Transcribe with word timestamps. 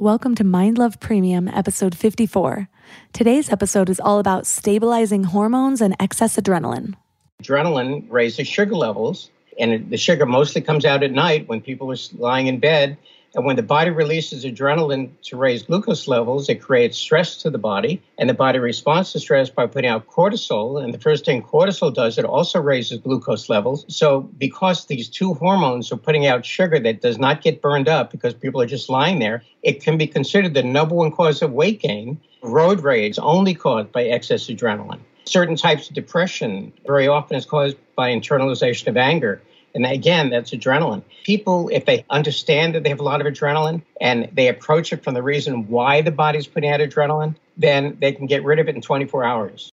Welcome 0.00 0.36
to 0.36 0.44
Mind 0.44 0.78
Love 0.78 1.00
Premium, 1.00 1.48
episode 1.48 1.92
54. 1.92 2.68
Today's 3.12 3.50
episode 3.50 3.90
is 3.90 3.98
all 3.98 4.20
about 4.20 4.46
stabilizing 4.46 5.24
hormones 5.24 5.80
and 5.80 5.96
excess 5.98 6.36
adrenaline. 6.36 6.94
Adrenaline 7.42 8.06
raises 8.08 8.46
sugar 8.46 8.76
levels, 8.76 9.28
and 9.58 9.90
the 9.90 9.96
sugar 9.96 10.24
mostly 10.24 10.60
comes 10.60 10.84
out 10.84 11.02
at 11.02 11.10
night 11.10 11.48
when 11.48 11.60
people 11.60 11.90
are 11.90 11.96
lying 12.12 12.46
in 12.46 12.60
bed 12.60 12.96
and 13.34 13.44
when 13.44 13.56
the 13.56 13.62
body 13.62 13.90
releases 13.90 14.44
adrenaline 14.44 15.10
to 15.24 15.36
raise 15.36 15.62
glucose 15.62 16.08
levels, 16.08 16.48
it 16.48 16.56
creates 16.56 16.96
stress 16.96 17.36
to 17.42 17.50
the 17.50 17.58
body. 17.58 18.02
And 18.18 18.28
the 18.28 18.34
body 18.34 18.58
responds 18.58 19.12
to 19.12 19.20
stress 19.20 19.50
by 19.50 19.66
putting 19.66 19.90
out 19.90 20.06
cortisol. 20.06 20.82
And 20.82 20.94
the 20.94 20.98
first 20.98 21.26
thing 21.26 21.42
cortisol 21.42 21.94
does, 21.94 22.16
it 22.16 22.24
also 22.24 22.60
raises 22.60 22.98
glucose 23.00 23.48
levels. 23.48 23.84
So, 23.88 24.20
because 24.20 24.86
these 24.86 25.08
two 25.08 25.34
hormones 25.34 25.92
are 25.92 25.96
putting 25.96 26.26
out 26.26 26.46
sugar 26.46 26.80
that 26.80 27.02
does 27.02 27.18
not 27.18 27.42
get 27.42 27.60
burned 27.60 27.88
up 27.88 28.10
because 28.10 28.32
people 28.32 28.62
are 28.62 28.66
just 28.66 28.88
lying 28.88 29.18
there, 29.18 29.42
it 29.62 29.82
can 29.82 29.98
be 29.98 30.06
considered 30.06 30.54
the 30.54 30.62
number 30.62 30.94
one 30.94 31.12
cause 31.12 31.42
of 31.42 31.52
weight 31.52 31.80
gain. 31.80 32.18
Road 32.42 32.80
rage 32.80 33.18
only 33.20 33.54
caused 33.54 33.92
by 33.92 34.04
excess 34.04 34.46
adrenaline. 34.46 35.00
Certain 35.26 35.56
types 35.56 35.88
of 35.88 35.94
depression 35.94 36.72
very 36.86 37.06
often 37.06 37.36
is 37.36 37.44
caused 37.44 37.76
by 37.94 38.10
internalization 38.10 38.86
of 38.86 38.96
anger. 38.96 39.42
And 39.74 39.86
again, 39.86 40.30
that's 40.30 40.50
adrenaline. 40.50 41.02
People, 41.24 41.68
if 41.72 41.84
they 41.84 42.04
understand 42.10 42.74
that 42.74 42.82
they 42.82 42.88
have 42.88 43.00
a 43.00 43.04
lot 43.04 43.20
of 43.20 43.26
adrenaline 43.26 43.82
and 44.00 44.28
they 44.32 44.48
approach 44.48 44.92
it 44.92 45.04
from 45.04 45.14
the 45.14 45.22
reason 45.22 45.68
why 45.68 46.00
the 46.00 46.10
body's 46.10 46.46
putting 46.46 46.70
out 46.70 46.80
adrenaline, 46.80 47.36
then 47.56 47.96
they 48.00 48.12
can 48.12 48.26
get 48.26 48.44
rid 48.44 48.58
of 48.58 48.68
it 48.68 48.74
in 48.74 48.80
24 48.80 49.24
hours. 49.24 49.72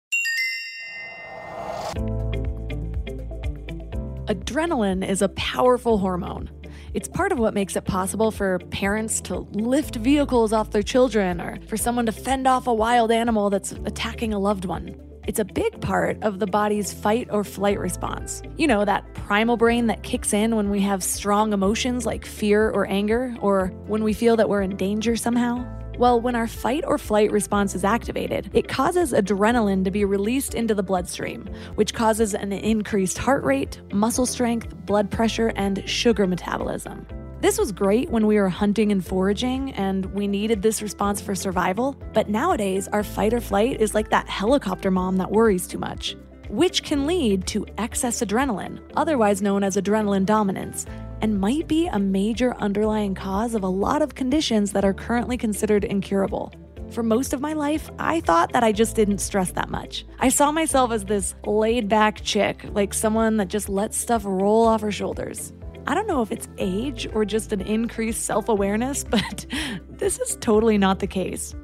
Adrenaline 4.25 5.07
is 5.07 5.21
a 5.21 5.29
powerful 5.29 5.97
hormone. 5.97 6.49
It's 6.93 7.07
part 7.07 7.31
of 7.31 7.39
what 7.39 7.53
makes 7.53 7.75
it 7.75 7.85
possible 7.85 8.31
for 8.31 8.59
parents 8.69 9.21
to 9.21 9.39
lift 9.51 9.95
vehicles 9.95 10.53
off 10.53 10.71
their 10.71 10.83
children 10.83 11.39
or 11.41 11.57
for 11.67 11.77
someone 11.77 12.05
to 12.05 12.11
fend 12.11 12.47
off 12.47 12.67
a 12.67 12.73
wild 12.73 13.11
animal 13.11 13.49
that's 13.49 13.71
attacking 13.71 14.33
a 14.33 14.39
loved 14.39 14.65
one. 14.65 14.95
It's 15.31 15.39
a 15.39 15.45
big 15.45 15.79
part 15.79 16.21
of 16.23 16.39
the 16.39 16.45
body's 16.45 16.91
fight 16.91 17.29
or 17.31 17.45
flight 17.45 17.79
response. 17.79 18.41
You 18.57 18.67
know, 18.67 18.83
that 18.83 19.13
primal 19.13 19.55
brain 19.55 19.87
that 19.87 20.03
kicks 20.03 20.33
in 20.33 20.57
when 20.57 20.69
we 20.69 20.81
have 20.81 21.01
strong 21.01 21.53
emotions 21.53 22.05
like 22.05 22.25
fear 22.25 22.69
or 22.69 22.85
anger, 22.85 23.33
or 23.39 23.67
when 23.87 24.03
we 24.03 24.11
feel 24.11 24.35
that 24.35 24.49
we're 24.49 24.61
in 24.61 24.75
danger 24.75 25.15
somehow. 25.15 25.65
Well, 25.97 26.19
when 26.19 26.35
our 26.35 26.47
fight 26.47 26.83
or 26.85 26.97
flight 26.97 27.31
response 27.31 27.75
is 27.75 27.85
activated, 27.85 28.49
it 28.51 28.67
causes 28.67 29.13
adrenaline 29.13 29.85
to 29.85 29.91
be 29.91 30.03
released 30.03 30.53
into 30.53 30.75
the 30.75 30.83
bloodstream, 30.83 31.49
which 31.75 31.93
causes 31.93 32.33
an 32.33 32.51
increased 32.51 33.17
heart 33.17 33.45
rate, 33.45 33.79
muscle 33.93 34.25
strength, 34.25 34.75
blood 34.85 35.09
pressure, 35.09 35.53
and 35.55 35.81
sugar 35.89 36.27
metabolism. 36.27 37.07
This 37.41 37.57
was 37.57 37.71
great 37.71 38.11
when 38.11 38.27
we 38.27 38.35
were 38.35 38.49
hunting 38.49 38.91
and 38.91 39.03
foraging 39.03 39.71
and 39.73 40.05
we 40.13 40.27
needed 40.27 40.61
this 40.61 40.83
response 40.83 41.19
for 41.19 41.33
survival, 41.33 41.95
but 42.13 42.29
nowadays 42.29 42.87
our 42.89 43.03
fight 43.03 43.33
or 43.33 43.41
flight 43.41 43.81
is 43.81 43.95
like 43.95 44.11
that 44.11 44.29
helicopter 44.29 44.91
mom 44.91 45.17
that 45.17 45.31
worries 45.31 45.65
too 45.65 45.79
much, 45.79 46.15
which 46.49 46.83
can 46.83 47.07
lead 47.07 47.47
to 47.47 47.65
excess 47.79 48.21
adrenaline, 48.21 48.79
otherwise 48.95 49.41
known 49.41 49.63
as 49.63 49.75
adrenaline 49.75 50.23
dominance, 50.23 50.85
and 51.21 51.41
might 51.41 51.67
be 51.67 51.87
a 51.87 51.97
major 51.97 52.55
underlying 52.57 53.15
cause 53.15 53.55
of 53.55 53.63
a 53.63 53.67
lot 53.67 54.03
of 54.03 54.13
conditions 54.13 54.71
that 54.73 54.85
are 54.85 54.93
currently 54.93 55.35
considered 55.35 55.83
incurable. 55.83 56.53
For 56.91 57.01
most 57.01 57.33
of 57.33 57.41
my 57.41 57.53
life, 57.53 57.89
I 57.97 58.19
thought 58.19 58.53
that 58.53 58.63
I 58.63 58.71
just 58.71 58.95
didn't 58.95 59.17
stress 59.17 59.49
that 59.53 59.71
much. 59.71 60.05
I 60.19 60.29
saw 60.29 60.51
myself 60.51 60.91
as 60.91 61.05
this 61.05 61.33
laid 61.43 61.89
back 61.89 62.21
chick, 62.21 62.65
like 62.71 62.93
someone 62.93 63.37
that 63.37 63.47
just 63.47 63.67
lets 63.67 63.97
stuff 63.97 64.25
roll 64.25 64.67
off 64.67 64.81
her 64.81 64.91
shoulders. 64.91 65.53
I 65.87 65.93
don't 65.95 66.07
know 66.07 66.21
if 66.21 66.31
it's 66.31 66.47
age 66.57 67.07
or 67.13 67.25
just 67.25 67.51
an 67.51 67.61
increased 67.61 68.25
self 68.25 68.49
awareness, 68.49 69.03
but 69.09 69.45
this 69.89 70.19
is 70.19 70.37
totally 70.41 70.77
not 70.77 70.99
the 70.99 71.07
case. 71.07 71.55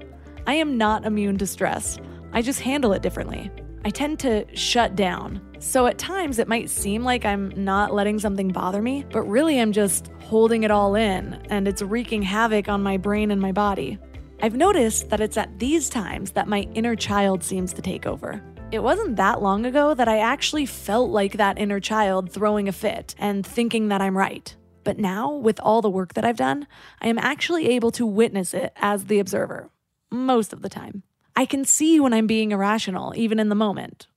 I 0.45 0.53
am 0.53 0.77
not 0.77 1.05
immune 1.05 1.37
to 1.39 1.47
stress. 1.47 1.99
I 2.31 2.41
just 2.41 2.61
handle 2.61 2.93
it 2.93 3.01
differently. 3.01 3.51
I 3.85 3.89
tend 3.89 4.19
to 4.19 4.45
shut 4.55 4.95
down. 4.95 5.41
So 5.59 5.87
at 5.87 5.97
times 5.97 6.39
it 6.39 6.47
might 6.47 6.69
seem 6.69 7.03
like 7.03 7.25
I'm 7.25 7.51
not 7.63 7.93
letting 7.93 8.19
something 8.19 8.49
bother 8.49 8.81
me, 8.81 9.05
but 9.11 9.23
really 9.23 9.59
I'm 9.59 9.71
just 9.71 10.11
holding 10.19 10.63
it 10.63 10.71
all 10.71 10.95
in 10.95 11.33
and 11.49 11.67
it's 11.67 11.81
wreaking 11.81 12.21
havoc 12.21 12.69
on 12.69 12.83
my 12.83 12.97
brain 12.97 13.31
and 13.31 13.41
my 13.41 13.51
body. 13.51 13.97
I've 14.41 14.55
noticed 14.55 15.09
that 15.09 15.19
it's 15.21 15.37
at 15.37 15.57
these 15.57 15.89
times 15.89 16.31
that 16.31 16.47
my 16.47 16.61
inner 16.75 16.95
child 16.95 17.43
seems 17.43 17.73
to 17.73 17.81
take 17.81 18.05
over. 18.05 18.43
It 18.69 18.83
wasn't 18.83 19.15
that 19.15 19.41
long 19.41 19.65
ago 19.65 19.93
that 19.93 20.09
I 20.09 20.19
actually 20.19 20.65
felt 20.65 21.09
like 21.09 21.33
that 21.33 21.57
inner 21.57 21.79
child 21.79 22.29
throwing 22.29 22.67
a 22.67 22.73
fit 22.73 23.15
and 23.17 23.45
thinking 23.45 23.87
that 23.87 24.01
I'm 24.01 24.17
right. 24.17 24.53
But 24.83 24.99
now, 24.99 25.31
with 25.31 25.61
all 25.61 25.81
the 25.81 25.89
work 25.89 26.15
that 26.15 26.25
I've 26.25 26.35
done, 26.35 26.67
I 27.01 27.07
am 27.07 27.17
actually 27.17 27.69
able 27.69 27.91
to 27.91 28.05
witness 28.05 28.53
it 28.53 28.73
as 28.75 29.05
the 29.05 29.19
observer. 29.19 29.69
Most 30.11 30.51
of 30.51 30.61
the 30.61 30.69
time. 30.69 31.03
I 31.33 31.45
can 31.45 31.63
see 31.63 31.97
when 32.01 32.13
I'm 32.13 32.27
being 32.27 32.51
irrational, 32.51 33.13
even 33.15 33.39
in 33.39 33.47
the 33.47 33.55
moment. 33.55 34.07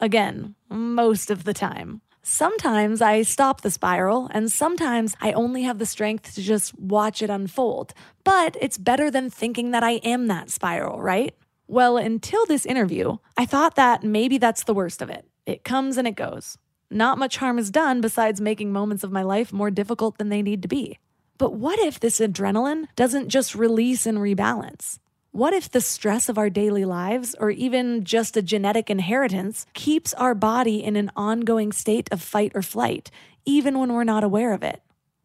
Again, 0.00 0.54
most 0.70 1.30
of 1.30 1.44
the 1.44 1.54
time. 1.54 2.00
Sometimes 2.22 3.02
I 3.02 3.20
stop 3.22 3.60
the 3.60 3.70
spiral, 3.70 4.30
and 4.32 4.50
sometimes 4.50 5.16
I 5.20 5.32
only 5.32 5.64
have 5.64 5.78
the 5.78 5.86
strength 5.86 6.34
to 6.34 6.42
just 6.42 6.78
watch 6.78 7.20
it 7.20 7.28
unfold. 7.28 7.92
But 8.24 8.56
it's 8.58 8.78
better 8.78 9.10
than 9.10 9.28
thinking 9.28 9.72
that 9.72 9.82
I 9.82 9.92
am 9.96 10.28
that 10.28 10.50
spiral, 10.50 10.98
right? 11.00 11.34
Well, 11.70 11.98
until 11.98 12.46
this 12.46 12.64
interview, 12.64 13.18
I 13.36 13.44
thought 13.44 13.76
that 13.76 14.02
maybe 14.02 14.38
that's 14.38 14.64
the 14.64 14.72
worst 14.72 15.02
of 15.02 15.10
it. 15.10 15.26
It 15.44 15.64
comes 15.64 15.98
and 15.98 16.08
it 16.08 16.16
goes. 16.16 16.56
Not 16.90 17.18
much 17.18 17.36
harm 17.36 17.58
is 17.58 17.70
done 17.70 18.00
besides 18.00 18.40
making 18.40 18.72
moments 18.72 19.04
of 19.04 19.12
my 19.12 19.22
life 19.22 19.52
more 19.52 19.70
difficult 19.70 20.16
than 20.16 20.30
they 20.30 20.40
need 20.40 20.62
to 20.62 20.68
be. 20.68 20.98
But 21.36 21.52
what 21.52 21.78
if 21.78 22.00
this 22.00 22.20
adrenaline 22.20 22.86
doesn't 22.96 23.28
just 23.28 23.54
release 23.54 24.06
and 24.06 24.16
rebalance? 24.16 24.98
What 25.30 25.52
if 25.52 25.70
the 25.70 25.82
stress 25.82 26.30
of 26.30 26.38
our 26.38 26.48
daily 26.48 26.86
lives, 26.86 27.36
or 27.38 27.50
even 27.50 28.02
just 28.02 28.38
a 28.38 28.42
genetic 28.42 28.88
inheritance, 28.88 29.66
keeps 29.74 30.14
our 30.14 30.34
body 30.34 30.82
in 30.82 30.96
an 30.96 31.12
ongoing 31.14 31.70
state 31.70 32.08
of 32.10 32.22
fight 32.22 32.52
or 32.54 32.62
flight, 32.62 33.10
even 33.44 33.78
when 33.78 33.92
we're 33.92 34.04
not 34.04 34.24
aware 34.24 34.54
of 34.54 34.62
it? 34.62 34.82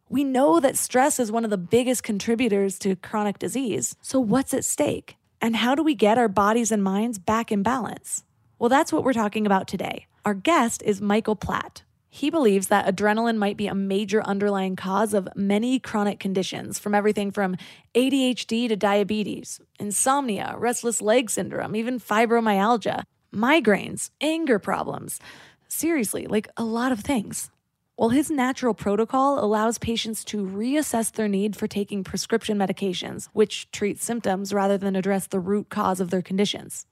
We 0.09 0.25
know 0.25 0.59
that 0.59 0.77
stress 0.77 1.21
is 1.21 1.31
one 1.31 1.45
of 1.45 1.51
the 1.51 1.57
biggest 1.57 2.03
contributors 2.03 2.77
to 2.79 2.97
chronic 2.97 3.39
disease, 3.39 3.95
so 4.01 4.19
what's 4.19 4.53
at 4.53 4.65
stake? 4.65 5.15
And 5.43 5.57
how 5.57 5.75
do 5.75 5.83
we 5.83 5.93
get 5.93 6.17
our 6.17 6.29
bodies 6.29 6.71
and 6.71 6.81
minds 6.81 7.19
back 7.19 7.51
in 7.51 7.63
balance? 7.63 8.23
Well, 8.59 8.69
that's 8.69 8.93
what 8.93 9.03
we're 9.03 9.11
talking 9.11 9.45
about 9.45 9.67
today. 9.67 10.07
Our 10.23 10.33
guest 10.33 10.81
is 10.85 11.01
Michael 11.01 11.35
Platt. 11.35 11.83
He 12.09 12.29
believes 12.29 12.67
that 12.67 12.87
adrenaline 12.87 13.35
might 13.35 13.57
be 13.57 13.67
a 13.67 13.75
major 13.75 14.23
underlying 14.23 14.77
cause 14.77 15.13
of 15.13 15.27
many 15.35 15.79
chronic 15.79 16.17
conditions, 16.17 16.79
from 16.79 16.95
everything 16.95 17.29
from 17.29 17.57
ADHD 17.93 18.69
to 18.69 18.77
diabetes, 18.77 19.59
insomnia, 19.81 20.55
restless 20.57 21.01
leg 21.01 21.29
syndrome, 21.29 21.75
even 21.75 21.99
fibromyalgia, 21.99 23.03
migraines, 23.35 24.11
anger 24.21 24.59
problems. 24.59 25.19
Seriously, 25.67 26.25
like 26.25 26.47
a 26.55 26.63
lot 26.63 26.93
of 26.93 27.01
things. 27.01 27.49
Well, 27.95 28.09
his 28.09 28.31
natural 28.31 28.73
protocol 28.73 29.43
allows 29.43 29.77
patients 29.77 30.23
to 30.25 30.43
reassess 30.43 31.11
their 31.11 31.27
need 31.27 31.55
for 31.55 31.67
taking 31.67 32.03
prescription 32.03 32.57
medications, 32.57 33.29
which 33.33 33.69
treat 33.71 34.01
symptoms 34.01 34.51
rather 34.51 34.79
than 34.79 34.95
address 34.95 35.27
the 35.27 35.39
root 35.39 35.69
cause 35.69 35.99
of 35.99 36.09
their 36.09 36.23
conditions. 36.23 36.87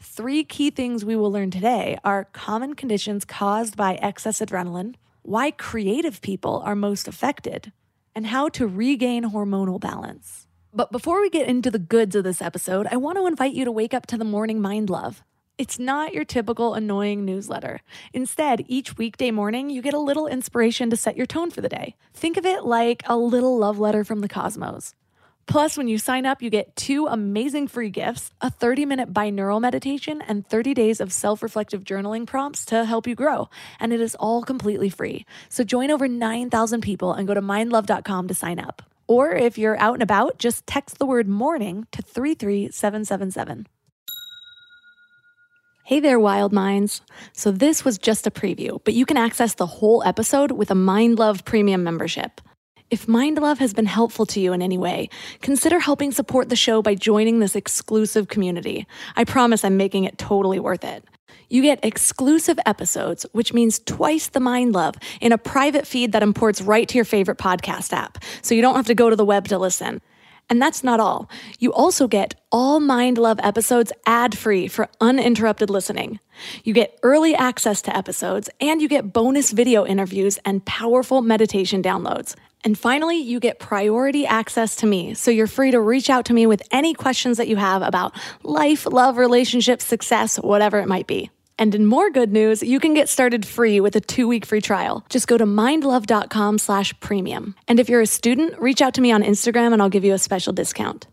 Three 0.00 0.44
key 0.44 0.70
things 0.70 1.04
we 1.04 1.14
will 1.14 1.30
learn 1.30 1.50
today 1.50 1.98
are 2.04 2.24
common 2.32 2.74
conditions 2.74 3.26
caused 3.26 3.76
by 3.76 3.96
excess 3.96 4.40
adrenaline, 4.40 4.94
why 5.20 5.50
creative 5.50 6.22
people 6.22 6.62
are 6.64 6.74
most 6.74 7.06
affected, 7.06 7.70
and 8.14 8.26
how 8.26 8.48
to 8.50 8.66
regain 8.66 9.24
hormonal 9.24 9.78
balance. 9.78 10.46
But 10.72 10.90
before 10.90 11.20
we 11.20 11.28
get 11.28 11.48
into 11.48 11.70
the 11.70 11.78
goods 11.78 12.16
of 12.16 12.24
this 12.24 12.40
episode, 12.40 12.86
I 12.90 12.96
want 12.96 13.18
to 13.18 13.26
invite 13.26 13.52
you 13.52 13.66
to 13.66 13.72
wake 13.72 13.92
up 13.92 14.06
to 14.06 14.16
the 14.16 14.24
morning 14.24 14.62
mind 14.62 14.88
love. 14.88 15.22
It's 15.58 15.78
not 15.78 16.12
your 16.12 16.26
typical 16.26 16.74
annoying 16.74 17.24
newsletter. 17.24 17.80
Instead, 18.12 18.66
each 18.68 18.98
weekday 18.98 19.30
morning, 19.30 19.70
you 19.70 19.80
get 19.80 19.94
a 19.94 19.98
little 19.98 20.26
inspiration 20.26 20.90
to 20.90 20.98
set 20.98 21.16
your 21.16 21.24
tone 21.24 21.50
for 21.50 21.62
the 21.62 21.68
day. 21.70 21.96
Think 22.12 22.36
of 22.36 22.44
it 22.44 22.64
like 22.64 23.02
a 23.06 23.16
little 23.16 23.56
love 23.56 23.78
letter 23.78 24.04
from 24.04 24.20
the 24.20 24.28
cosmos. 24.28 24.92
Plus, 25.46 25.78
when 25.78 25.88
you 25.88 25.96
sign 25.96 26.26
up, 26.26 26.42
you 26.42 26.50
get 26.50 26.76
two 26.76 27.06
amazing 27.06 27.68
free 27.68 27.88
gifts 27.88 28.32
a 28.42 28.50
30 28.50 28.84
minute 28.84 29.14
binaural 29.14 29.58
meditation 29.58 30.20
and 30.20 30.46
30 30.46 30.74
days 30.74 31.00
of 31.00 31.10
self 31.10 31.42
reflective 31.42 31.84
journaling 31.84 32.26
prompts 32.26 32.66
to 32.66 32.84
help 32.84 33.06
you 33.06 33.14
grow. 33.14 33.48
And 33.80 33.94
it 33.94 34.00
is 34.02 34.14
all 34.16 34.42
completely 34.42 34.90
free. 34.90 35.24
So 35.48 35.64
join 35.64 35.90
over 35.90 36.06
9,000 36.06 36.82
people 36.82 37.14
and 37.14 37.26
go 37.26 37.32
to 37.32 37.40
mindlove.com 37.40 38.28
to 38.28 38.34
sign 38.34 38.58
up. 38.58 38.82
Or 39.06 39.32
if 39.32 39.56
you're 39.56 39.80
out 39.80 39.94
and 39.94 40.02
about, 40.02 40.36
just 40.36 40.66
text 40.66 40.98
the 40.98 41.06
word 41.06 41.28
morning 41.28 41.86
to 41.92 42.02
33777. 42.02 43.68
Hey 45.86 46.00
there, 46.00 46.18
wild 46.18 46.52
minds. 46.52 47.00
So, 47.32 47.52
this 47.52 47.84
was 47.84 47.96
just 47.96 48.26
a 48.26 48.30
preview, 48.32 48.80
but 48.82 48.94
you 48.94 49.06
can 49.06 49.16
access 49.16 49.54
the 49.54 49.66
whole 49.66 50.02
episode 50.02 50.50
with 50.50 50.72
a 50.72 50.74
Mind 50.74 51.16
Love 51.16 51.44
Premium 51.44 51.84
membership. 51.84 52.40
If 52.90 53.06
Mind 53.06 53.38
Love 53.38 53.60
has 53.60 53.72
been 53.72 53.86
helpful 53.86 54.26
to 54.26 54.40
you 54.40 54.52
in 54.52 54.62
any 54.62 54.78
way, 54.78 55.08
consider 55.42 55.78
helping 55.78 56.10
support 56.10 56.48
the 56.48 56.56
show 56.56 56.82
by 56.82 56.96
joining 56.96 57.38
this 57.38 57.54
exclusive 57.54 58.26
community. 58.26 58.84
I 59.14 59.22
promise 59.22 59.64
I'm 59.64 59.76
making 59.76 60.02
it 60.02 60.18
totally 60.18 60.58
worth 60.58 60.82
it. 60.82 61.04
You 61.48 61.62
get 61.62 61.84
exclusive 61.84 62.58
episodes, 62.66 63.24
which 63.30 63.52
means 63.54 63.78
twice 63.78 64.26
the 64.26 64.40
Mind 64.40 64.72
Love, 64.72 64.96
in 65.20 65.30
a 65.30 65.38
private 65.38 65.86
feed 65.86 66.10
that 66.10 66.22
imports 66.24 66.60
right 66.60 66.88
to 66.88 66.96
your 66.96 67.04
favorite 67.04 67.38
podcast 67.38 67.92
app, 67.92 68.18
so 68.42 68.56
you 68.56 68.60
don't 68.60 68.74
have 68.74 68.86
to 68.86 68.96
go 68.96 69.08
to 69.08 69.14
the 69.14 69.24
web 69.24 69.46
to 69.46 69.56
listen. 69.56 70.00
And 70.48 70.62
that's 70.62 70.84
not 70.84 71.00
all. 71.00 71.28
You 71.58 71.72
also 71.72 72.06
get 72.06 72.34
all 72.52 72.78
Mind 72.78 73.18
Love 73.18 73.40
episodes 73.42 73.92
ad 74.06 74.38
free 74.38 74.68
for 74.68 74.88
uninterrupted 75.00 75.70
listening. 75.70 76.20
You 76.62 76.72
get 76.72 76.98
early 77.02 77.34
access 77.34 77.82
to 77.82 77.96
episodes, 77.96 78.48
and 78.60 78.80
you 78.80 78.88
get 78.88 79.12
bonus 79.12 79.50
video 79.50 79.84
interviews 79.84 80.38
and 80.44 80.64
powerful 80.64 81.20
meditation 81.20 81.82
downloads. 81.82 82.36
And 82.62 82.78
finally, 82.78 83.18
you 83.18 83.40
get 83.40 83.58
priority 83.58 84.26
access 84.26 84.76
to 84.76 84.86
me, 84.86 85.14
so 85.14 85.30
you're 85.30 85.46
free 85.46 85.72
to 85.72 85.80
reach 85.80 86.10
out 86.10 86.26
to 86.26 86.32
me 86.32 86.46
with 86.46 86.62
any 86.70 86.94
questions 86.94 87.38
that 87.38 87.48
you 87.48 87.56
have 87.56 87.82
about 87.82 88.14
life, 88.42 88.86
love, 88.86 89.18
relationships, 89.18 89.84
success, 89.84 90.36
whatever 90.36 90.78
it 90.78 90.88
might 90.88 91.06
be. 91.06 91.30
And 91.58 91.74
in 91.74 91.86
more 91.86 92.10
good 92.10 92.32
news, 92.32 92.62
you 92.62 92.78
can 92.78 92.94
get 92.94 93.08
started 93.08 93.46
free 93.46 93.80
with 93.80 93.96
a 93.96 94.00
two-week 94.00 94.44
free 94.44 94.60
trial. 94.60 95.04
Just 95.08 95.26
go 95.26 95.38
to 95.38 95.44
mindlove.com 95.44 96.58
slash 96.58 96.98
premium. 97.00 97.54
And 97.66 97.80
if 97.80 97.88
you're 97.88 98.02
a 98.02 98.06
student, 98.06 98.58
reach 98.60 98.82
out 98.82 98.94
to 98.94 99.00
me 99.00 99.10
on 99.12 99.22
Instagram 99.22 99.72
and 99.72 99.80
I'll 99.80 99.88
give 99.88 100.04
you 100.04 100.14
a 100.14 100.18
special 100.18 100.52
discount. 100.52 101.06